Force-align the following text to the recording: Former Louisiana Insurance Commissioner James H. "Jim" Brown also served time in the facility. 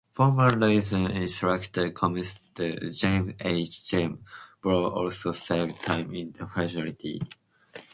Former 0.09 0.49
Louisiana 0.49 1.09
Insurance 1.11 1.67
Commissioner 1.93 2.89
James 2.89 3.35
H. 3.39 3.83
"Jim" 3.85 4.25
Brown 4.59 4.85
also 4.85 5.31
served 5.31 5.79
time 5.83 6.11
in 6.15 6.31
the 6.31 6.47
facility. 6.47 7.21